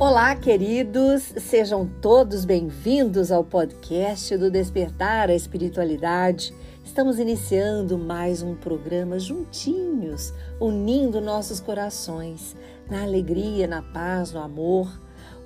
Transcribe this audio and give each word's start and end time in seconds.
Olá, 0.00 0.36
queridos, 0.36 1.24
sejam 1.38 1.84
todos 2.00 2.44
bem-vindos 2.44 3.32
ao 3.32 3.42
podcast 3.42 4.36
do 4.36 4.48
Despertar 4.48 5.28
a 5.28 5.34
Espiritualidade. 5.34 6.54
Estamos 6.84 7.18
iniciando 7.18 7.98
mais 7.98 8.40
um 8.40 8.54
programa 8.54 9.18
juntinhos, 9.18 10.32
unindo 10.60 11.20
nossos 11.20 11.58
corações 11.58 12.56
na 12.88 13.02
alegria, 13.02 13.66
na 13.66 13.82
paz, 13.82 14.32
no 14.32 14.40
amor 14.40 14.88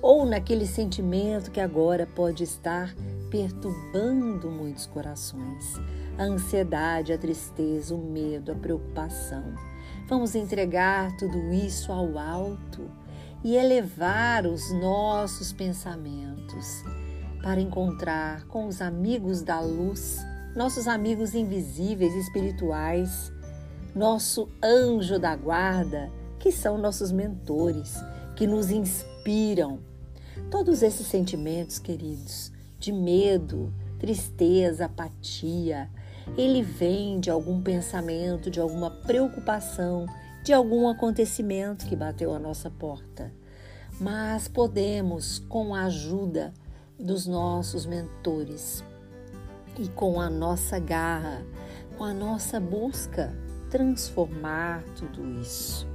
ou 0.03 0.23
naquele 0.23 0.67
sentimento 0.67 1.49
que 1.49 1.59
agora 1.59 2.05
pode 2.05 2.43
estar 2.43 2.93
perturbando 3.31 4.51
muitos 4.51 4.85
corações. 4.85 5.81
A 6.15 6.25
ansiedade, 6.25 7.11
a 7.11 7.17
tristeza, 7.17 7.95
o 7.95 7.97
medo, 7.97 8.51
a 8.51 8.55
preocupação. 8.55 9.55
Vamos 10.07 10.35
entregar 10.35 11.17
tudo 11.17 11.51
isso 11.51 11.91
ao 11.91 12.19
alto 12.19 12.87
e 13.43 13.55
elevar 13.55 14.45
os 14.45 14.71
nossos 14.73 15.51
pensamentos 15.51 16.83
para 17.41 17.59
encontrar 17.59 18.45
com 18.45 18.67
os 18.67 18.81
amigos 18.81 19.41
da 19.41 19.59
luz, 19.59 20.19
nossos 20.55 20.87
amigos 20.87 21.35
invisíveis 21.35 22.13
espirituais, 22.15 23.31
nosso 23.93 24.47
anjo 24.63 25.19
da 25.19 25.35
guarda, 25.35 26.09
que 26.39 26.51
são 26.51 26.77
nossos 26.77 27.11
mentores, 27.11 27.95
que 28.35 28.47
nos 28.47 28.71
inspiram. 28.71 29.79
Todos 30.49 30.81
esses 30.81 31.05
sentimentos, 31.07 31.79
queridos, 31.79 32.51
de 32.79 32.91
medo, 32.91 33.73
tristeza, 33.99 34.85
apatia, 34.85 35.89
ele 36.37 36.61
vem 36.61 37.19
de 37.19 37.29
algum 37.29 37.61
pensamento, 37.61 38.49
de 38.49 38.59
alguma 38.59 38.89
preocupação, 38.89 40.05
de 40.43 40.51
algum 40.51 40.89
acontecimento 40.89 41.85
que 41.85 41.95
bateu 41.95 42.33
à 42.33 42.39
nossa 42.39 42.69
porta. 42.69 43.31
Mas 43.99 44.47
podemos, 44.47 45.39
com 45.39 45.73
a 45.73 45.85
ajuda 45.85 46.53
dos 46.99 47.25
nossos 47.25 47.85
mentores 47.85 48.83
e 49.79 49.87
com 49.87 50.19
a 50.19 50.29
nossa 50.29 50.79
garra, 50.79 51.45
com 51.97 52.03
a 52.03 52.13
nossa 52.13 52.59
busca, 52.59 53.33
transformar 53.69 54.83
tudo 54.97 55.25
isso. 55.39 55.87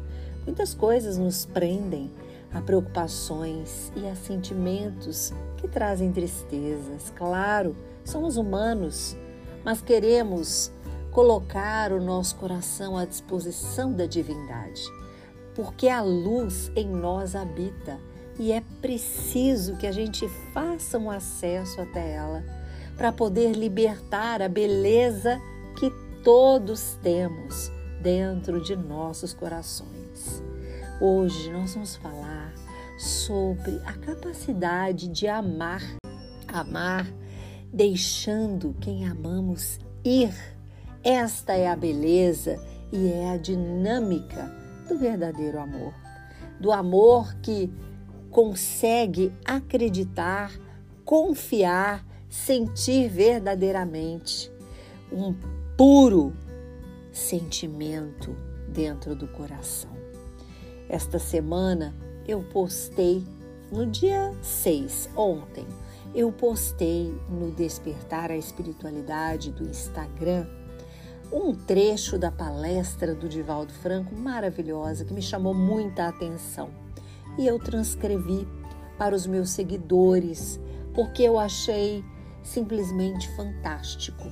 Muitas 0.47 0.73
coisas 0.73 1.19
nos 1.19 1.45
prendem 1.45 2.11
a 2.53 2.62
preocupações 2.62 3.93
e 3.95 4.07
a 4.07 4.15
sentimentos 4.15 5.33
que 5.59 5.69
trazem 5.69 6.11
tristezas. 6.11 7.12
Claro, 7.15 7.77
somos 8.03 8.39
humanos, 8.39 9.15
mas 9.62 9.83
queremos 9.83 10.73
colocar 11.19 11.91
o 11.91 12.01
nosso 12.01 12.37
coração 12.37 12.97
à 12.97 13.05
disposição 13.05 13.93
da 13.93 14.07
divindade, 14.07 14.81
porque 15.53 15.89
a 15.89 16.01
luz 16.01 16.71
em 16.77 16.87
nós 16.87 17.35
habita 17.35 17.99
e 18.39 18.53
é 18.53 18.63
preciso 18.81 19.77
que 19.77 19.89
a 19.89 19.91
gente 19.91 20.29
faça 20.55 20.97
um 20.97 21.11
acesso 21.11 21.81
até 21.81 22.15
ela 22.15 22.45
para 22.97 23.11
poder 23.11 23.57
libertar 23.57 24.41
a 24.41 24.49
beleza 24.49 25.41
que 25.77 25.91
todos 26.23 26.97
temos 27.03 27.69
dentro 28.01 28.63
de 28.63 28.77
nossos 28.77 29.35
corações. 29.35 30.41
Hoje 31.01 31.51
nós 31.51 31.75
vamos 31.75 31.97
falar 31.97 32.55
sobre 32.97 33.81
a 33.85 33.93
capacidade 33.95 35.09
de 35.09 35.27
amar, 35.27 35.83
amar 36.47 37.13
deixando 37.73 38.73
quem 38.81 39.05
amamos 39.05 39.81
ir 40.05 40.58
esta 41.09 41.55
é 41.55 41.67
a 41.67 41.75
beleza 41.75 42.62
e 42.92 43.11
é 43.11 43.31
a 43.31 43.39
dinâmica 43.39 44.55
do 44.87 44.98
verdadeiro 44.98 45.59
amor. 45.59 45.95
Do 46.61 46.70
amor 46.70 47.34
que 47.37 47.73
consegue 48.31 49.33
acreditar, 49.42 50.53
confiar, 51.06 52.05
sentir 52.28 53.09
verdadeiramente 53.09 54.53
um 55.10 55.34
puro 55.78 56.34
sentimento 57.10 58.37
dentro 58.69 59.16
do 59.16 59.27
coração. 59.28 59.97
Esta 60.91 61.19
semana 61.19 61.94
eu 62.27 62.43
postei 62.43 63.25
no 63.72 63.87
dia 63.87 64.34
6, 64.43 65.09
ontem, 65.16 65.66
eu 66.15 66.31
postei 66.31 67.19
no 67.31 67.50
Despertar 67.50 68.31
a 68.31 68.37
Espiritualidade 68.37 69.50
do 69.53 69.62
Instagram 69.66 70.58
um 71.33 71.55
trecho 71.55 72.19
da 72.19 72.31
palestra 72.31 73.15
do 73.15 73.28
Divaldo 73.28 73.72
Franco 73.72 74.15
maravilhosa 74.15 75.05
que 75.05 75.12
me 75.12 75.22
chamou 75.22 75.55
muita 75.55 76.09
atenção 76.09 76.71
e 77.39 77.47
eu 77.47 77.59
transcrevi 77.59 78.47
para 78.99 79.15
os 79.15 79.27
meus 79.27 79.50
seguidores 79.50 80.59
porque 80.94 81.22
eu 81.22 81.39
achei 81.39 82.05
simplesmente 82.43 83.28
fantástico. 83.37 84.25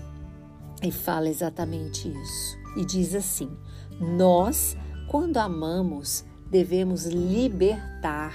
E 0.82 0.90
fala 0.90 1.28
exatamente 1.28 2.08
isso. 2.08 2.58
E 2.76 2.84
diz 2.84 3.14
assim: 3.14 3.56
Nós, 4.00 4.76
quando 5.08 5.36
amamos, 5.36 6.24
devemos 6.50 7.06
libertar. 7.06 8.34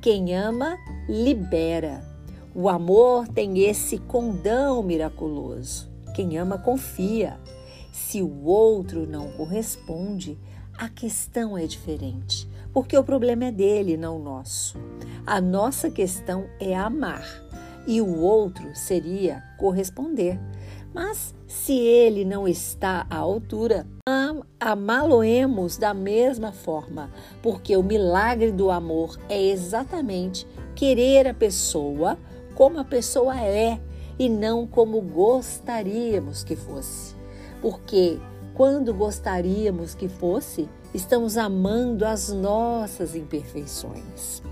Quem 0.00 0.34
ama, 0.34 0.78
libera. 1.08 2.02
O 2.54 2.68
amor 2.68 3.28
tem 3.28 3.60
esse 3.60 3.98
condão 3.98 4.82
miraculoso. 4.82 5.88
Quem 6.14 6.38
ama, 6.38 6.58
confia. 6.58 7.38
Se 7.92 8.22
o 8.22 8.44
outro 8.44 9.06
não 9.06 9.32
corresponde, 9.32 10.38
a 10.78 10.88
questão 10.88 11.58
é 11.58 11.66
diferente, 11.66 12.48
porque 12.72 12.96
o 12.96 13.04
problema 13.04 13.46
é 13.46 13.52
dele, 13.52 13.96
não 13.96 14.18
nosso. 14.18 14.78
A 15.26 15.40
nossa 15.40 15.90
questão 15.90 16.46
é 16.58 16.74
amar 16.74 17.24
e 17.86 18.00
o 18.00 18.20
outro 18.20 18.64
seria 18.74 19.42
corresponder. 19.58 20.38
Mas 20.94 21.34
se 21.46 21.76
ele 21.76 22.24
não 22.24 22.48
está 22.48 23.06
à 23.10 23.16
altura, 23.16 23.86
amá-lo-emos 24.58 25.76
da 25.76 25.92
mesma 25.92 26.52
forma, 26.52 27.10
porque 27.42 27.76
o 27.76 27.82
milagre 27.82 28.50
do 28.50 28.70
amor 28.70 29.18
é 29.28 29.40
exatamente 29.40 30.46
querer 30.74 31.28
a 31.28 31.34
pessoa 31.34 32.18
como 32.54 32.78
a 32.78 32.84
pessoa 32.84 33.40
é 33.40 33.80
e 34.18 34.28
não 34.28 34.66
como 34.66 35.00
gostaríamos 35.00 36.42
que 36.42 36.56
fosse 36.56 37.19
porque 37.60 38.18
quando 38.54 38.92
gostaríamos 38.92 39.94
que 39.94 40.08
fosse, 40.08 40.68
estamos 40.92 41.36
amando 41.36 42.04
as 42.04 42.30
nossas 42.30 43.14
imperfeições. 43.14 44.42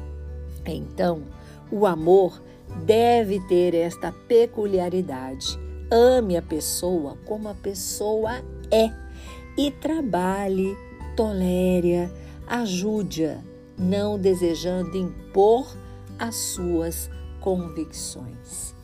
Então, 0.64 1.22
o 1.70 1.86
amor 1.86 2.42
deve 2.84 3.40
ter 3.48 3.74
esta 3.74 4.12
peculiaridade. 4.12 5.58
Ame 5.90 6.36
a 6.36 6.42
pessoa 6.42 7.16
como 7.24 7.48
a 7.48 7.54
pessoa 7.54 8.42
é 8.70 8.90
e 9.56 9.70
trabalhe, 9.70 10.76
tolere, 11.16 12.10
ajude-a, 12.46 13.38
não 13.76 14.18
desejando 14.18 14.96
impor 14.96 15.66
as 16.18 16.34
suas 16.34 17.10
convicções. 17.40 18.77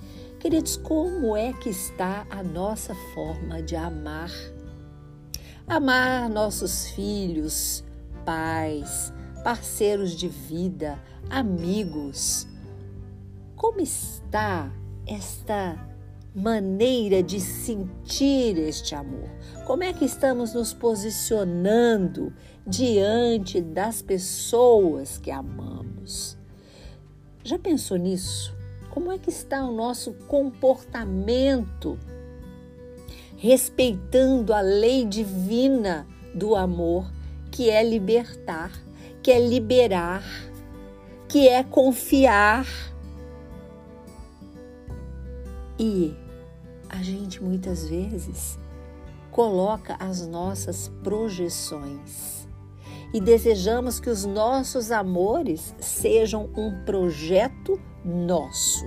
Queridos, 0.44 0.76
como 0.76 1.34
é 1.34 1.54
que 1.54 1.70
está 1.70 2.26
a 2.28 2.42
nossa 2.42 2.94
forma 3.14 3.62
de 3.62 3.76
amar? 3.76 4.30
Amar 5.66 6.28
nossos 6.28 6.88
filhos, 6.88 7.82
pais, 8.26 9.10
parceiros 9.42 10.14
de 10.14 10.28
vida, 10.28 11.02
amigos. 11.30 12.46
Como 13.56 13.80
está 13.80 14.70
esta 15.06 15.78
maneira 16.34 17.22
de 17.22 17.40
sentir 17.40 18.58
este 18.58 18.94
amor? 18.94 19.30
Como 19.66 19.82
é 19.82 19.94
que 19.94 20.04
estamos 20.04 20.52
nos 20.52 20.74
posicionando 20.74 22.34
diante 22.66 23.62
das 23.62 24.02
pessoas 24.02 25.16
que 25.16 25.30
amamos? 25.30 26.36
Já 27.42 27.58
pensou 27.58 27.96
nisso? 27.96 28.54
Como 28.94 29.10
é 29.10 29.18
que 29.18 29.28
está 29.28 29.66
o 29.66 29.72
nosso 29.72 30.14
comportamento 30.28 31.98
respeitando 33.36 34.54
a 34.54 34.60
lei 34.60 35.04
divina 35.04 36.06
do 36.32 36.54
amor, 36.54 37.10
que 37.50 37.68
é 37.68 37.82
libertar, 37.82 38.70
que 39.20 39.32
é 39.32 39.40
liberar, 39.44 40.22
que 41.28 41.48
é 41.48 41.64
confiar. 41.64 42.64
E 45.76 46.14
a 46.88 47.02
gente 47.02 47.42
muitas 47.42 47.88
vezes 47.88 48.56
coloca 49.32 49.96
as 49.98 50.24
nossas 50.24 50.86
projeções 51.02 52.46
e 53.12 53.20
desejamos 53.20 53.98
que 53.98 54.08
os 54.08 54.24
nossos 54.24 54.92
amores 54.92 55.74
sejam 55.80 56.48
um 56.56 56.84
projeto 56.84 57.80
nosso. 58.04 58.84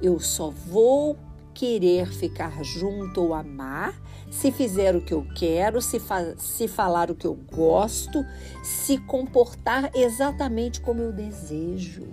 Eu 0.00 0.18
só 0.20 0.50
vou 0.50 1.18
querer 1.52 2.06
ficar 2.06 2.62
junto 2.62 3.20
ou 3.20 3.34
amar, 3.34 4.00
se 4.30 4.52
fizer 4.52 4.94
o 4.94 5.00
que 5.00 5.12
eu 5.12 5.26
quero, 5.34 5.82
se, 5.82 6.00
se 6.36 6.68
falar 6.68 7.10
o 7.10 7.16
que 7.16 7.26
eu 7.26 7.34
gosto, 7.34 8.24
se 8.62 8.98
comportar 8.98 9.90
exatamente 9.94 10.80
como 10.80 11.00
eu 11.00 11.12
desejo. 11.12 12.06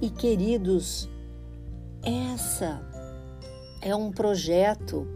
E 0.00 0.10
queridos, 0.10 1.08
essa 2.02 2.82
é 3.80 3.96
um 3.96 4.12
projeto, 4.12 5.08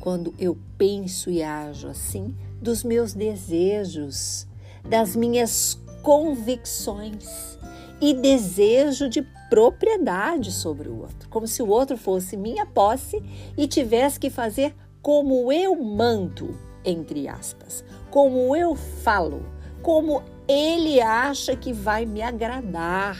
quando 0.00 0.34
eu 0.38 0.58
penso 0.76 1.30
e 1.30 1.42
ajo 1.44 1.86
assim, 1.86 2.34
dos 2.60 2.82
meus 2.82 3.14
desejos, 3.14 4.48
das 4.88 5.14
minhas 5.14 5.80
convicções 6.02 7.56
e 8.00 8.14
desejo 8.14 9.08
de 9.08 9.22
propriedade 9.48 10.52
sobre 10.52 10.88
o 10.88 11.00
outro, 11.00 11.28
como 11.28 11.46
se 11.46 11.62
o 11.62 11.68
outro 11.68 11.96
fosse 11.96 12.36
minha 12.36 12.66
posse 12.66 13.22
e 13.56 13.66
tivesse 13.66 14.18
que 14.18 14.30
fazer 14.30 14.74
como 15.00 15.52
eu 15.52 15.76
mando, 15.76 16.58
entre 16.84 17.28
aspas, 17.28 17.84
como 18.10 18.56
eu 18.56 18.74
falo, 18.74 19.42
como 19.82 20.22
ele 20.48 21.00
acha 21.00 21.54
que 21.54 21.72
vai 21.72 22.04
me 22.04 22.22
agradar. 22.22 23.16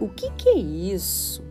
O 0.00 0.08
que, 0.08 0.30
que 0.30 0.48
é 0.48 0.58
isso? 0.58 1.42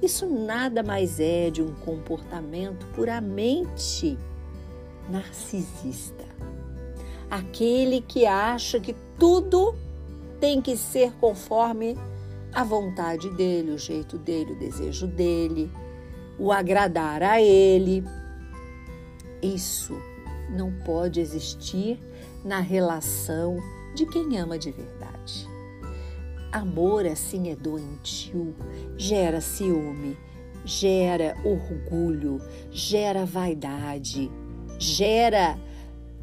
Isso 0.00 0.26
nada 0.26 0.82
mais 0.82 1.18
é 1.18 1.50
de 1.50 1.62
um 1.62 1.74
comportamento 1.74 2.86
puramente 2.94 4.18
narcisista. 5.08 6.24
Aquele 7.30 8.00
que 8.00 8.24
acha 8.24 8.78
que 8.78 8.94
tudo 9.18 9.74
tem 10.40 10.60
que 10.60 10.76
ser 10.76 11.12
conforme 11.20 11.96
a 12.52 12.64
vontade 12.64 13.28
dele, 13.30 13.72
o 13.72 13.78
jeito 13.78 14.16
dele, 14.18 14.52
o 14.52 14.58
desejo 14.58 15.06
dele, 15.06 15.70
o 16.38 16.50
agradar 16.52 17.22
a 17.22 17.40
ele. 17.40 18.04
Isso 19.42 19.94
não 20.50 20.72
pode 20.84 21.20
existir 21.20 22.00
na 22.44 22.60
relação 22.60 23.58
de 23.94 24.06
quem 24.06 24.38
ama 24.38 24.58
de 24.58 24.70
verdade. 24.70 25.48
Amor 26.52 27.06
assim 27.06 27.50
é 27.50 27.56
doentio, 27.56 28.54
gera 28.96 29.40
ciúme, 29.40 30.16
gera 30.64 31.36
orgulho, 31.44 32.40
gera 32.70 33.26
vaidade, 33.26 34.30
gera 34.78 35.58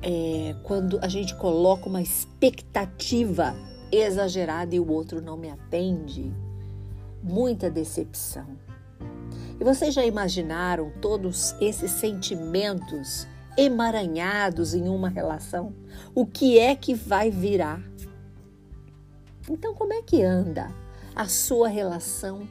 é, 0.01 0.55
quando 0.63 0.99
a 1.01 1.07
gente 1.07 1.35
coloca 1.35 1.87
uma 1.87 2.01
expectativa 2.01 3.55
exagerada 3.97 4.75
e 4.75 4.79
o 4.79 4.89
outro 4.89 5.21
não 5.21 5.37
me 5.37 5.49
atende, 5.49 6.33
muita 7.21 7.69
decepção. 7.69 8.47
E 9.59 9.63
vocês 9.63 9.93
já 9.93 10.05
imaginaram 10.05 10.91
todos 11.01 11.55
esses 11.61 11.91
sentimentos 11.91 13.27
emaranhados 13.57 14.73
em 14.73 14.87
uma 14.89 15.09
relação? 15.09 15.73
O 16.13 16.25
que 16.25 16.57
é 16.57 16.75
que 16.75 16.93
vai 16.93 17.29
virar? 17.29 17.81
Então, 19.49 19.73
como 19.73 19.93
é 19.93 20.01
que 20.01 20.23
anda 20.23 20.71
a 21.15 21.27
sua 21.27 21.67
relação 21.67 22.47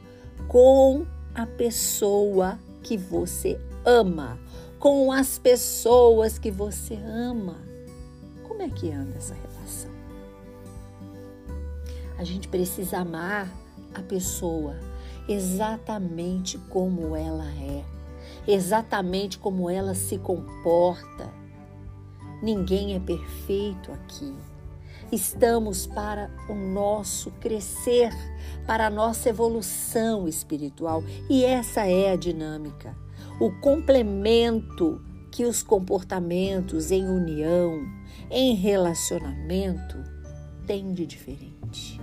com 0.49 1.07
a 1.35 1.47
pessoa 1.47 2.59
que 2.83 2.97
você 2.97 3.59
ama, 3.85 4.39
com 4.79 5.11
as 5.11 5.39
pessoas 5.39 6.39
que 6.39 6.51
você 6.51 6.95
ama? 6.95 7.57
Como 8.47 8.63
é 8.63 8.69
que 8.69 8.91
anda 8.93 9.17
essa 9.17 9.35
relação? 9.35 9.52
A 12.23 12.25
gente 12.25 12.47
precisa 12.47 12.99
amar 12.99 13.53
a 13.93 14.01
pessoa 14.01 14.79
exatamente 15.29 16.57
como 16.57 17.17
ela 17.17 17.51
é, 17.51 17.85
exatamente 18.47 19.41
como 19.41 19.69
ela 19.69 19.93
se 19.93 20.19
comporta. 20.19 21.29
Ninguém 22.41 22.95
é 22.95 23.01
perfeito 23.01 23.91
aqui. 23.91 24.33
Estamos 25.11 25.85
para 25.85 26.31
o 26.49 26.55
nosso 26.55 27.33
crescer, 27.41 28.13
para 28.69 28.87
a 28.87 28.91
nossa 28.91 29.29
evolução 29.29 30.29
espiritual. 30.29 31.03
E 31.29 31.45
essa 31.45 31.89
é 31.89 32.13
a 32.13 32.17
dinâmica. 32.17 32.97
O 33.41 33.51
complemento 33.61 35.01
que 35.33 35.45
os 35.45 35.61
comportamentos 35.61 36.93
em 36.93 37.05
união, 37.05 37.85
em 38.31 38.55
relacionamento, 38.55 39.97
têm 40.69 40.93
de 40.93 41.05
diferente. 41.05 42.01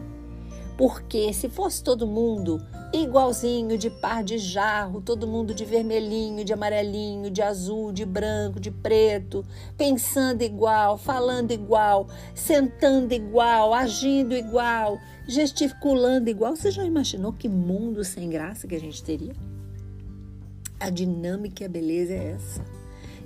Porque 0.80 1.34
se 1.34 1.50
fosse 1.50 1.84
todo 1.84 2.08
mundo 2.08 2.66
igualzinho, 2.94 3.78
de 3.78 3.90
par 3.90 4.24
de 4.24 4.38
jarro, 4.38 5.02
todo 5.02 5.28
mundo 5.28 5.54
de 5.54 5.66
vermelhinho, 5.66 6.46
de 6.46 6.54
amarelinho, 6.54 7.30
de 7.30 7.42
azul, 7.42 7.92
de 7.92 8.06
branco, 8.06 8.62
de 8.62 8.72
preto, 8.72 9.46
pensando 9.78 10.42
igual, 10.42 10.98
falando 10.98 11.52
igual, 11.52 12.08
sentando 12.34 13.14
igual, 13.14 13.74
agindo 13.74 14.34
igual, 14.34 14.98
gesticulando 15.28 16.30
igual. 16.30 16.56
Você 16.56 16.72
já 16.72 16.86
imaginou 16.86 17.34
que 17.34 17.50
mundo 17.50 18.02
sem 18.06 18.30
graça 18.30 18.66
que 18.66 18.76
a 18.76 18.80
gente 18.80 19.04
teria? 19.04 19.36
A 20.80 20.90
dinâmica 20.90 21.62
e 21.62 21.66
a 21.66 21.70
beleza 21.70 22.14
é 22.14 22.32
essa. 22.38 22.64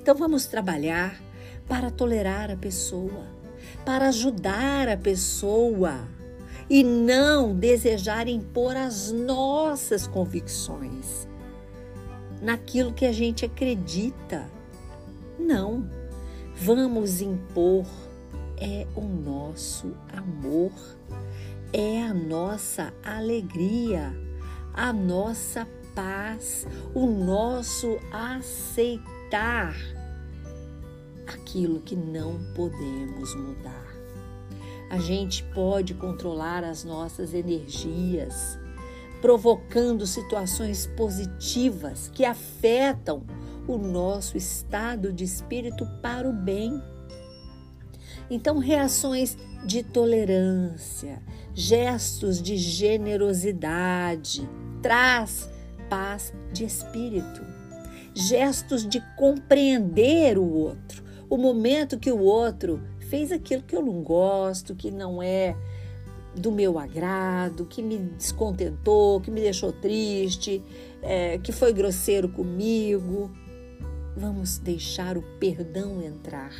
Então 0.01 0.15
vamos 0.15 0.47
trabalhar 0.47 1.21
para 1.67 1.91
tolerar 1.91 2.49
a 2.49 2.57
pessoa, 2.57 3.27
para 3.85 4.07
ajudar 4.07 4.89
a 4.89 4.97
pessoa 4.97 6.01
e 6.69 6.83
não 6.83 7.55
desejar 7.55 8.27
impor 8.27 8.75
as 8.75 9.11
nossas 9.11 10.07
convicções 10.07 11.27
naquilo 12.41 12.93
que 12.93 13.05
a 13.05 13.11
gente 13.11 13.45
acredita. 13.45 14.49
Não, 15.39 15.89
vamos 16.55 17.21
impor 17.21 17.85
é 18.57 18.85
o 18.95 19.01
nosso 19.01 19.93
amor, 20.11 20.71
é 21.71 22.03
a 22.03 22.13
nossa 22.13 22.93
alegria, 23.03 24.15
a 24.73 24.93
nossa 24.93 25.67
paz, 25.93 26.65
o 26.93 27.05
nosso 27.05 27.99
aceitar 28.11 29.75
aquilo 31.27 31.81
que 31.81 31.95
não 31.95 32.39
podemos 32.55 33.35
mudar 33.35 33.82
a 34.93 34.99
gente 34.99 35.43
pode 35.55 35.95
controlar 35.95 36.63
as 36.63 36.83
nossas 36.83 37.33
energias, 37.33 38.59
provocando 39.23 40.05
situações 40.05 40.85
positivas 40.85 42.11
que 42.13 42.23
afetam 42.23 43.23
o 43.67 43.75
nosso 43.75 44.37
estado 44.37 45.11
de 45.11 45.23
espírito 45.23 45.83
para 45.99 46.29
o 46.29 46.31
bem. 46.31 46.79
Então, 48.29 48.59
reações 48.59 49.35
de 49.65 49.81
tolerância, 49.81 51.23
gestos 51.55 52.39
de 52.39 52.55
generosidade, 52.55 54.47
traz 54.79 55.49
paz 55.89 56.31
de 56.51 56.65
espírito. 56.65 57.41
Gestos 58.13 58.87
de 58.87 59.01
compreender 59.17 60.37
o 60.37 60.47
outro, 60.47 61.03
o 61.27 61.35
momento 61.35 61.97
que 61.97 62.11
o 62.11 62.19
outro 62.19 62.79
fez 63.13 63.31
aquilo 63.31 63.61
que 63.61 63.75
eu 63.75 63.83
não 63.83 64.01
gosto, 64.01 64.73
que 64.73 64.89
não 64.89 65.21
é 65.21 65.55
do 66.35 66.51
meu 66.51 66.79
agrado, 66.79 67.63
que 67.63 67.79
me 67.79 67.99
descontentou, 67.99 69.21
que 69.21 69.29
me 69.29 69.39
deixou 69.39 69.71
triste, 69.71 70.63
é, 70.99 71.37
que 71.37 71.51
foi 71.51 71.71
grosseiro 71.73 72.27
comigo. 72.27 73.29
Vamos 74.17 74.57
deixar 74.57 75.15
o 75.15 75.21
perdão 75.39 76.01
entrar 76.01 76.53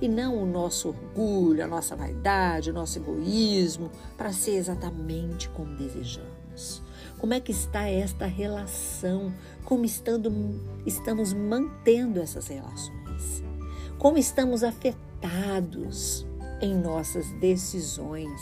e 0.00 0.06
não 0.06 0.40
o 0.40 0.46
nosso 0.46 0.90
orgulho, 0.90 1.64
a 1.64 1.66
nossa 1.66 1.96
vaidade, 1.96 2.70
o 2.70 2.72
nosso 2.72 3.00
egoísmo, 3.00 3.90
para 4.16 4.32
ser 4.32 4.52
exatamente 4.52 5.48
como 5.48 5.74
desejamos. 5.74 6.80
Como 7.18 7.34
é 7.34 7.40
que 7.40 7.50
está 7.50 7.88
esta 7.88 8.26
relação? 8.26 9.34
Como 9.64 9.84
estando, 9.84 10.30
estamos 10.86 11.32
mantendo 11.32 12.20
essas 12.20 12.46
relações? 12.46 13.42
Como 13.98 14.16
estamos 14.18 14.62
afetando? 14.62 15.03
Limitados 15.24 16.26
em 16.60 16.74
nossas 16.74 17.30
decisões, 17.40 18.40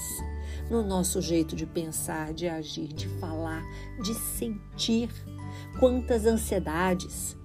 no 0.69 0.83
nosso 0.83 1.21
jeito 1.21 1.55
de 1.55 1.65
pensar, 1.65 2.35
de 2.35 2.49
agir, 2.49 2.89
de 2.89 3.09
falar, 3.09 3.62
de 4.03 4.15
sentir. 4.15 5.09
Quantas 5.79 6.27
ansiedades, 6.27 7.37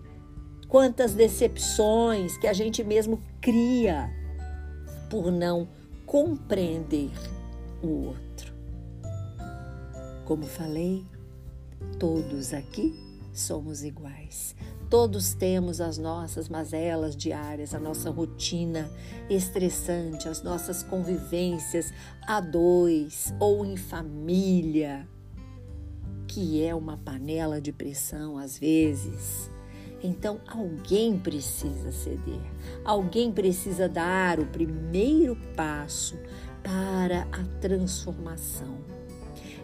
quantas 0.67 1.13
decepções 1.13 2.38
que 2.38 2.48
a 2.48 2.53
gente 2.53 2.84
mesmo 2.84 3.22
cria 3.39 4.10
por 5.10 5.32
não 5.32 5.67
compreender 6.06 7.12
o 7.82 8.08
outro. 8.08 8.53
Como 10.25 10.44
falei, 10.44 11.06
todos 11.98 12.53
aqui 12.53 12.94
somos 13.34 13.84
iguais. 13.84 14.56
Todos 14.89 15.34
temos 15.34 15.82
as 15.82 15.98
nossas 15.98 16.48
mazelas 16.48 17.13
diárias, 17.15 17.74
a 17.74 17.79
nossa 17.79 18.10
rotina 18.10 18.89
estressante, 19.29 20.29
as 20.29 20.41
nossas 20.41 20.82
convivências 20.82 21.91
a 22.25 22.39
dois 22.39 23.34
ou 23.39 23.65
em 23.65 23.75
família. 23.75 25.06
que 26.27 26.63
é 26.63 26.75
uma 26.75 26.98
panela 26.98 27.60
de 27.60 27.72
pressão 27.72 28.38
às 28.38 28.60
vezes. 28.60 29.50
Então 30.03 30.39
alguém 30.48 31.17
precisa 31.17 31.91
ceder, 31.91 32.41
alguém 32.86 33.32
precisa 33.32 33.89
dar 33.89 34.39
o 34.39 34.46
primeiro 34.46 35.36
passo 35.56 36.15
para 36.62 37.22
a 37.32 37.44
transformação. 37.60 38.77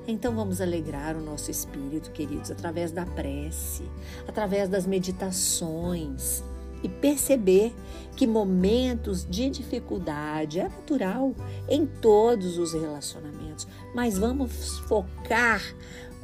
Então 0.07 0.35
vamos 0.35 0.59
alegrar 0.59 1.15
o 1.15 1.21
nosso 1.21 1.49
espírito, 1.49 2.11
queridos, 2.11 2.51
através 2.51 2.91
da 2.91 3.05
prece, 3.05 3.83
através 4.27 4.67
das 4.67 4.85
meditações 4.85 6.43
e 6.83 6.89
perceber 6.89 7.73
que 8.15 8.27
momentos 8.27 9.25
de 9.25 9.49
dificuldade 9.49 10.59
é 10.59 10.63
natural 10.63 11.33
em 11.69 11.85
todos 11.85 12.57
os 12.57 12.73
relacionamentos, 12.73 13.65
mas 13.95 14.17
vamos 14.17 14.79
focar 14.79 15.61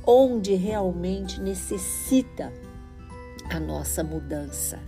onde 0.05 0.53
realmente 0.55 1.39
necessita 1.39 2.51
a 3.50 3.59
nossa 3.59 4.03
mudança. 4.03 4.79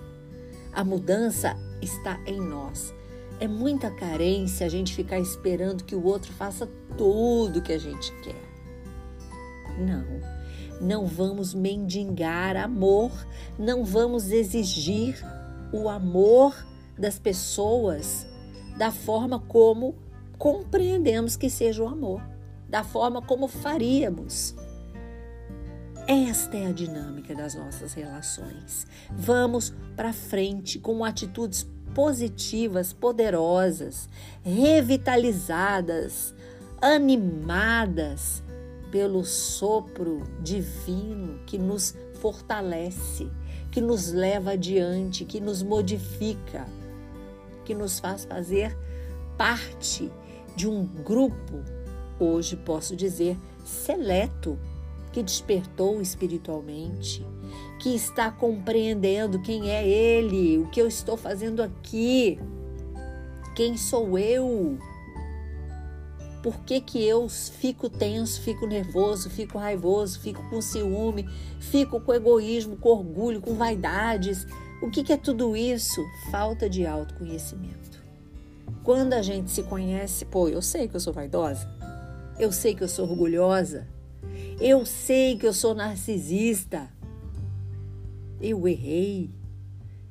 A 0.73 0.83
mudança 0.83 1.55
está 1.81 2.19
em 2.25 2.39
nós. 2.39 2.93
É 3.39 3.47
muita 3.47 3.89
carência 3.89 4.65
a 4.65 4.69
gente 4.69 4.93
ficar 4.93 5.19
esperando 5.19 5.83
que 5.83 5.95
o 5.95 6.03
outro 6.03 6.31
faça 6.33 6.69
tudo 6.97 7.61
que 7.61 7.73
a 7.73 7.79
gente 7.79 8.11
quer. 8.21 8.50
Não, 9.81 10.05
não 10.79 11.05
vamos 11.05 11.53
mendigar 11.53 12.55
amor, 12.55 13.11
não 13.57 13.83
vamos 13.83 14.31
exigir 14.31 15.23
o 15.71 15.89
amor 15.89 16.55
das 16.97 17.17
pessoas 17.17 18.27
da 18.77 18.91
forma 18.91 19.39
como 19.39 19.95
compreendemos 20.37 21.35
que 21.35 21.49
seja 21.49 21.83
o 21.83 21.87
amor, 21.87 22.21
da 22.67 22.83
forma 22.83 23.21
como 23.21 23.47
faríamos. 23.47 24.55
Esta 26.07 26.57
é 26.57 26.67
a 26.67 26.71
dinâmica 26.71 27.35
das 27.35 27.53
nossas 27.55 27.93
relações. 27.93 28.87
Vamos 29.11 29.73
para 29.95 30.11
frente 30.11 30.79
com 30.79 31.05
atitudes 31.05 31.67
positivas, 31.93 32.91
poderosas, 32.91 34.09
revitalizadas, 34.43 36.33
animadas 36.81 38.43
pelo 38.91 39.23
sopro 39.23 40.21
divino 40.41 41.39
que 41.45 41.57
nos 41.57 41.95
fortalece, 42.19 43.31
que 43.71 43.79
nos 43.79 44.11
leva 44.11 44.51
adiante, 44.51 45.23
que 45.23 45.39
nos 45.39 45.63
modifica, 45.63 46.67
que 47.63 47.73
nos 47.73 47.99
faz 47.99 48.25
fazer 48.25 48.77
parte 49.37 50.11
de 50.55 50.67
um 50.67 50.85
grupo, 50.85 51.63
hoje 52.19 52.57
posso 52.57 52.95
dizer, 52.95 53.37
seleto 53.63 54.59
que 55.11 55.23
despertou 55.23 56.01
espiritualmente, 56.01 57.25
que 57.79 57.95
está 57.95 58.29
compreendendo 58.29 59.41
quem 59.41 59.69
é 59.69 59.87
Ele, 59.87 60.57
o 60.57 60.67
que 60.69 60.81
eu 60.81 60.87
estou 60.87 61.17
fazendo 61.17 61.63
aqui, 61.63 62.39
quem 63.55 63.75
sou 63.77 64.17
eu, 64.17 64.77
por 66.41 66.61
que, 66.61 66.81
que 66.81 67.03
eu 67.03 67.29
fico 67.29 67.89
tenso, 67.89 68.41
fico 68.41 68.65
nervoso, 68.65 69.29
fico 69.29 69.57
raivoso, 69.57 70.19
fico 70.19 70.43
com 70.49 70.61
ciúme, 70.61 71.29
fico 71.59 71.99
com 71.99 72.13
egoísmo, 72.13 72.75
com 72.77 72.89
orgulho, 72.89 73.41
com 73.41 73.53
vaidades. 73.53 74.47
O 74.81 74.89
que, 74.89 75.03
que 75.03 75.13
é 75.13 75.17
tudo 75.17 75.55
isso? 75.55 76.01
Falta 76.31 76.69
de 76.69 76.85
autoconhecimento. 76.85 78.01
Quando 78.83 79.13
a 79.13 79.21
gente 79.21 79.51
se 79.51 79.61
conhece, 79.63 80.25
pô, 80.25 80.49
eu 80.49 80.61
sei 80.61 80.87
que 80.87 80.95
eu 80.95 80.99
sou 80.99 81.13
vaidosa, 81.13 81.69
eu 82.39 82.51
sei 82.51 82.73
que 82.73 82.83
eu 82.83 82.87
sou 82.87 83.07
orgulhosa, 83.07 83.87
eu 84.59 84.85
sei 84.85 85.37
que 85.37 85.47
eu 85.47 85.53
sou 85.53 85.73
narcisista. 85.73 86.89
Eu 88.39 88.67
errei. 88.67 89.29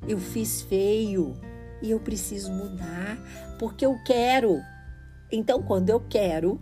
Eu 0.07 0.19
fiz 0.19 0.63
feio. 0.63 1.37
E 1.83 1.91
eu 1.91 2.01
preciso 2.01 2.51
mudar 2.53 3.19
porque 3.59 3.87
eu 3.87 3.97
quero. 4.05 4.61
Então, 5.31 5.63
quando 5.63 5.91
eu 5.91 6.01
quero, 6.01 6.61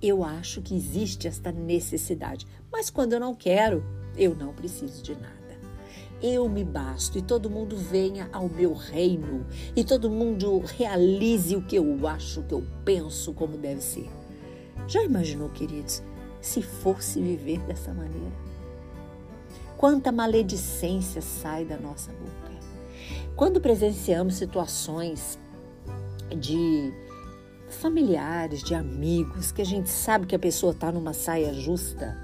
eu 0.00 0.24
acho 0.24 0.62
que 0.62 0.74
existe 0.74 1.28
esta 1.28 1.52
necessidade. 1.52 2.46
Mas 2.72 2.90
quando 2.90 3.12
eu 3.12 3.20
não 3.20 3.34
quero, 3.34 3.84
eu 4.16 4.34
não 4.34 4.52
preciso 4.52 5.02
de 5.02 5.14
nada. 5.14 5.34
Eu 6.22 6.48
me 6.48 6.64
basto 6.64 7.18
e 7.18 7.22
todo 7.22 7.50
mundo 7.50 7.76
venha 7.76 8.28
ao 8.32 8.48
meu 8.48 8.72
reino 8.72 9.46
e 9.76 9.84
todo 9.84 10.08
mundo 10.08 10.60
realize 10.60 11.54
o 11.54 11.62
que 11.62 11.76
eu 11.76 12.06
acho, 12.06 12.40
o 12.40 12.44
que 12.44 12.54
eu 12.54 12.64
penso, 12.84 13.34
como 13.34 13.58
deve 13.58 13.82
ser. 13.82 14.08
Já 14.86 15.02
imaginou, 15.02 15.50
queridos? 15.50 16.02
se 16.44 16.60
fosse 16.60 17.20
viver 17.22 17.58
dessa 17.60 17.92
maneira? 17.92 18.32
Quanta 19.78 20.12
maledicência 20.12 21.22
sai 21.22 21.64
da 21.64 21.78
nossa 21.78 22.12
boca. 22.12 22.54
Quando 23.34 23.60
presenciamos 23.60 24.34
situações 24.34 25.38
de 26.38 26.92
familiares, 27.74 28.62
de 28.62 28.74
amigos, 28.74 29.52
que 29.52 29.62
a 29.62 29.66
gente 29.66 29.88
sabe 29.88 30.26
que 30.26 30.34
a 30.34 30.38
pessoa 30.38 30.72
está 30.72 30.90
numa 30.90 31.12
saia 31.12 31.52
justa, 31.52 32.16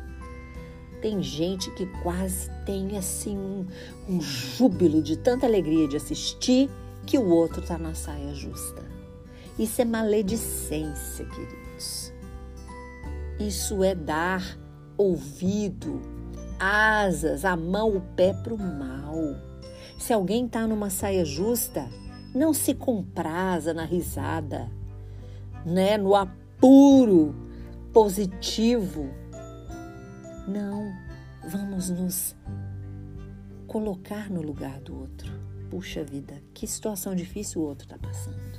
tem 1.01 1.23
gente 1.23 1.71
que 1.73 1.87
quase 2.03 2.51
tem 2.67 2.97
assim 2.97 3.37
um, 3.37 3.67
um 4.09 4.21
júbilo 4.21 5.03
de 5.03 5.17
tanta 5.17 5.47
alegria 5.47 5.89
de 5.89 5.97
assistir 5.97 6.71
que 7.07 7.19
o 7.19 7.27
outro 7.29 7.61
está 7.63 7.79
na 7.79 7.95
saia 7.95 8.35
justa. 8.35 8.85
Isso 9.59 9.81
é 9.81 9.85
maledicência, 9.85 11.25
queridos. 11.25 12.13
Isso 13.39 13.83
é 13.83 13.95
dar 13.95 14.59
ouvido, 14.97 16.01
asas, 16.59 17.45
a 17.45 17.57
mão, 17.57 17.97
o 17.97 18.01
pé 18.15 18.35
para 18.35 18.55
o 18.55 18.59
mal. 18.59 19.17
Se 19.99 20.13
alguém 20.13 20.47
está 20.47 20.67
numa 20.67 20.91
saia 20.91 21.25
justa, 21.25 21.89
não 22.35 22.53
se 22.53 22.75
compraza 22.75 23.73
na 23.73 23.85
risada, 23.85 24.71
né? 25.65 25.97
no 25.97 26.15
apuro 26.15 27.35
positivo. 27.93 29.09
Não, 30.47 30.93
vamos 31.49 31.91
nos 31.91 32.37
colocar 33.67 34.31
no 34.31 34.43
lugar 34.43 34.81
do 34.81 34.99
outro. 34.99 35.33
Puxa 35.71 36.03
vida, 36.03 36.43
que 36.53 36.67
situação 36.67 37.15
difícil 37.15 37.63
o 37.63 37.65
outro 37.65 37.85
está 37.85 37.97
passando. 37.97 38.59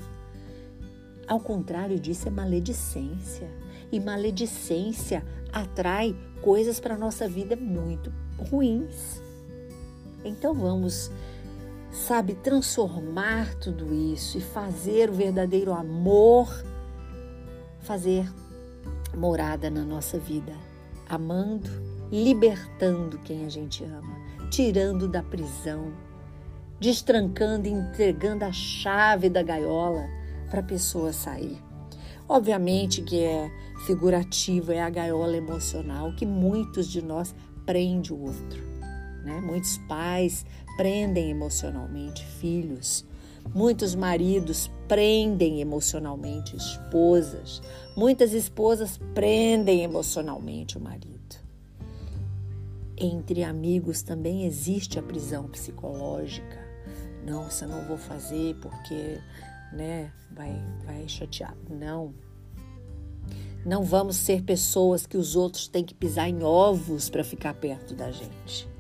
Ao 1.27 1.39
contrário 1.39 2.00
disso, 2.00 2.27
é 2.27 2.31
maledicência 2.31 3.50
e 3.91 4.00
maledicência 4.00 5.24
atrai 5.51 6.15
coisas 6.41 6.79
para 6.79 6.96
a 6.96 6.98
nossa 6.98 7.27
vida 7.27 7.55
muito 7.55 8.12
ruins. 8.38 9.22
Então 10.24 10.53
vamos, 10.53 11.12
sabe, 11.91 12.36
transformar 12.36 13.53
tudo 13.55 13.93
isso 13.93 14.38
e 14.38 14.41
fazer 14.41 15.10
o 15.10 15.13
verdadeiro 15.13 15.74
amor 15.74 16.48
fazer 17.91 18.25
morada 19.17 19.69
na 19.69 19.83
nossa 19.83 20.17
vida, 20.17 20.53
amando, 21.10 21.69
libertando 22.10 23.19
quem 23.19 23.45
a 23.45 23.50
gente 23.50 23.83
ama, 23.83 24.15
tirando 24.50 25.10
da 25.10 25.21
prisão, 25.21 25.91
destrancando 26.79 27.67
entregando 27.67 28.45
a 28.45 28.51
chave 28.53 29.29
da 29.29 29.43
gaiola 29.43 30.07
para 30.50 30.62
a 30.62 30.63
pessoa 30.63 31.12
sair. 31.12 31.62
Obviamente 32.29 33.01
que 33.01 33.25
é 33.25 33.51
figurativo, 33.86 34.71
é 34.71 34.81
a 34.81 34.89
gaiola 34.89 35.36
emocional 35.36 36.15
que 36.15 36.25
muitos 36.25 36.88
de 36.88 37.01
nós 37.01 37.36
prende 37.65 38.13
o 38.13 38.21
outro. 38.21 38.63
Né? 39.25 39.41
Muitos 39.41 39.77
pais 39.79 40.45
prendem 40.77 41.29
emocionalmente 41.29 42.25
filhos, 42.25 43.05
muitos 43.53 43.95
maridos 43.95 44.69
prendem 44.88 45.62
emocionalmente 45.62 46.55
esposas, 46.55 47.62
muitas 47.95 48.33
esposas 48.33 49.00
prendem 49.13 49.83
emocionalmente 49.83 50.77
o 50.77 50.81
marido. 50.81 51.12
Entre 52.98 53.43
amigos 53.43 54.03
também 54.03 54.45
existe 54.45 55.00
a 55.00 55.01
prisão 55.01 55.48
psicológica. 55.48 56.60
Nossa, 57.25 57.65
não 57.65 57.81
vou 57.88 57.98
fazer 57.98 58.55
porque 58.62 59.19
né, 59.74 60.12
vai, 60.31 60.53
vai 60.86 61.07
chatear. 61.07 61.55
Não. 61.69 62.13
Não 63.65 63.83
vamos 63.83 64.15
ser 64.15 64.43
pessoas 64.43 65.05
que 65.05 65.17
os 65.17 65.36
outros 65.36 65.67
têm 65.67 65.83
que 65.83 65.93
pisar 65.93 66.29
em 66.29 66.43
ovos 66.43 67.10
para 67.10 67.24
ficar 67.24 67.53
perto 67.53 67.95
da 67.95 68.12
gente. 68.12 68.71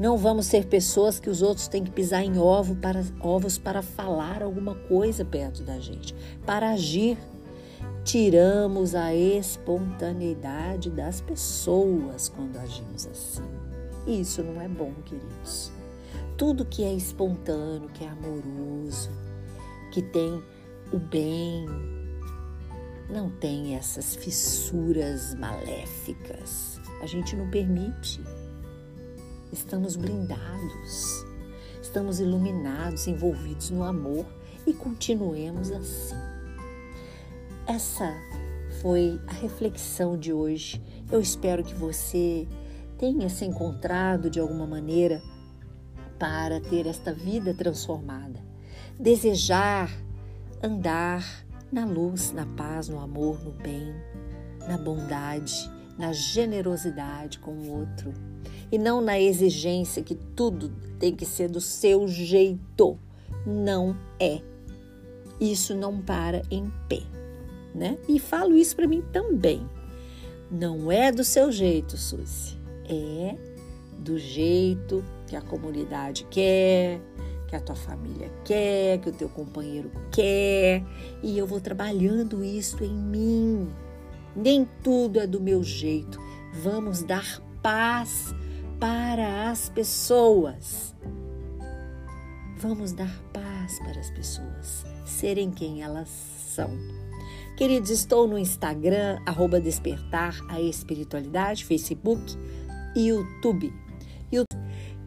Não 0.00 0.16
vamos 0.16 0.46
ser 0.46 0.64
pessoas 0.64 1.20
que 1.20 1.28
os 1.28 1.42
outros 1.42 1.68
têm 1.68 1.84
que 1.84 1.90
pisar 1.90 2.24
em 2.24 2.38
ovo 2.38 2.74
para, 2.74 3.04
ovos 3.20 3.58
para 3.58 3.82
falar 3.82 4.42
alguma 4.42 4.74
coisa 4.74 5.26
perto 5.26 5.62
da 5.62 5.78
gente, 5.78 6.14
para 6.46 6.70
agir. 6.70 7.18
Tiramos 8.02 8.94
a 8.94 9.14
espontaneidade 9.14 10.88
das 10.88 11.20
pessoas 11.20 12.30
quando 12.30 12.56
agimos 12.56 13.06
assim. 13.06 13.44
Isso 14.06 14.42
não 14.42 14.58
é 14.58 14.66
bom, 14.66 14.94
queridos. 15.04 15.70
Tudo 16.34 16.64
que 16.64 16.82
é 16.82 16.94
espontâneo, 16.94 17.90
que 17.90 18.02
é 18.02 18.08
amoroso, 18.08 19.10
que 19.92 20.00
tem 20.00 20.42
o 20.94 20.98
bem, 20.98 21.66
não 23.10 23.28
tem 23.28 23.76
essas 23.76 24.16
fissuras 24.16 25.34
maléficas. 25.34 26.80
A 27.02 27.06
gente 27.06 27.36
não 27.36 27.50
permite. 27.50 28.22
Estamos 29.52 29.96
blindados, 29.96 31.26
estamos 31.82 32.20
iluminados, 32.20 33.08
envolvidos 33.08 33.70
no 33.70 33.82
amor 33.82 34.24
e 34.64 34.72
continuemos 34.72 35.72
assim. 35.72 36.14
Essa 37.66 38.14
foi 38.80 39.20
a 39.26 39.32
reflexão 39.32 40.16
de 40.16 40.32
hoje. 40.32 40.80
Eu 41.10 41.20
espero 41.20 41.64
que 41.64 41.74
você 41.74 42.46
tenha 42.96 43.28
se 43.28 43.44
encontrado 43.44 44.30
de 44.30 44.38
alguma 44.38 44.68
maneira 44.68 45.20
para 46.16 46.60
ter 46.60 46.86
esta 46.86 47.12
vida 47.12 47.52
transformada. 47.52 48.38
Desejar 49.00 49.90
andar 50.62 51.24
na 51.72 51.84
luz, 51.84 52.30
na 52.30 52.46
paz, 52.46 52.88
no 52.88 53.00
amor, 53.00 53.42
no 53.42 53.50
bem, 53.50 53.92
na 54.68 54.78
bondade, 54.78 55.68
na 55.98 56.12
generosidade 56.12 57.40
com 57.40 57.50
o 57.50 57.80
outro 57.80 58.29
e 58.70 58.78
não 58.78 59.00
na 59.00 59.18
exigência 59.20 60.02
que 60.02 60.14
tudo 60.14 60.70
tem 60.98 61.14
que 61.14 61.24
ser 61.24 61.48
do 61.48 61.60
seu 61.60 62.06
jeito. 62.06 62.98
Não 63.46 63.96
é. 64.18 64.40
Isso 65.40 65.74
não 65.74 66.00
para 66.00 66.42
em 66.50 66.70
pé, 66.88 67.02
né? 67.74 67.98
E 68.08 68.18
falo 68.18 68.54
isso 68.54 68.76
para 68.76 68.86
mim 68.86 69.02
também. 69.12 69.66
Não 70.50 70.90
é 70.90 71.10
do 71.10 71.24
seu 71.24 71.50
jeito, 71.50 71.96
Suzy. 71.96 72.58
É 72.86 73.36
do 73.98 74.18
jeito 74.18 75.04
que 75.26 75.36
a 75.36 75.42
comunidade 75.42 76.26
quer, 76.30 77.00
que 77.46 77.54
a 77.54 77.60
tua 77.60 77.76
família 77.76 78.30
quer, 78.44 78.98
que 78.98 79.10
o 79.10 79.12
teu 79.12 79.28
companheiro 79.28 79.90
quer, 80.10 80.82
e 81.22 81.36
eu 81.36 81.46
vou 81.46 81.60
trabalhando 81.60 82.42
isso 82.44 82.82
em 82.82 82.94
mim. 82.94 83.68
Nem 84.34 84.66
tudo 84.82 85.20
é 85.20 85.26
do 85.26 85.40
meu 85.40 85.62
jeito. 85.62 86.18
Vamos 86.62 87.02
dar 87.02 87.42
paz 87.62 88.34
para 88.80 89.50
as 89.50 89.68
pessoas. 89.68 90.94
Vamos 92.56 92.92
dar 92.92 93.22
paz 93.32 93.78
para 93.78 94.00
as 94.00 94.10
pessoas, 94.10 94.84
serem 95.04 95.50
quem 95.50 95.82
elas 95.82 96.08
são. 96.08 96.70
Queridos, 97.56 97.90
estou 97.90 98.26
no 98.26 98.38
Instagram, 98.38 99.20
arroba 99.26 99.60
Despertar 99.60 100.34
a 100.48 100.60
Espiritualidade, 100.60 101.64
Facebook 101.64 102.34
e 102.96 103.08
YouTube. 103.08 103.72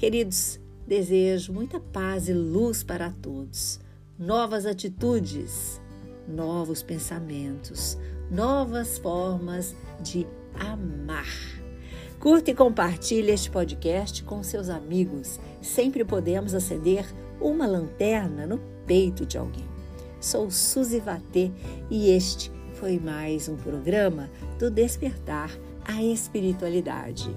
Queridos, 0.03 0.59
desejo 0.85 1.53
muita 1.53 1.79
paz 1.79 2.27
e 2.27 2.33
luz 2.33 2.83
para 2.83 3.09
todos, 3.09 3.79
novas 4.19 4.65
atitudes, 4.65 5.81
novos 6.27 6.83
pensamentos, 6.83 7.97
novas 8.29 8.97
formas 8.97 9.73
de 10.01 10.27
amar. 10.59 11.62
Curta 12.23 12.51
e 12.51 12.55
compartilhe 12.55 13.31
este 13.31 13.51
podcast 13.51 14.23
com 14.23 14.41
seus 14.41 14.69
amigos. 14.69 15.41
Sempre 15.61 16.05
podemos 16.05 16.53
acender 16.53 17.05
uma 17.41 17.67
lanterna 17.67 18.47
no 18.47 18.59
peito 18.87 19.25
de 19.25 19.37
alguém. 19.37 19.67
Sou 20.21 20.49
Suzy 20.49 21.01
Vatê 21.01 21.51
e 21.91 22.11
este 22.11 22.49
foi 22.75 22.97
mais 22.97 23.49
um 23.49 23.57
programa 23.57 24.29
do 24.57 24.71
Despertar 24.71 25.51
a 25.83 26.01
Espiritualidade. 26.01 27.29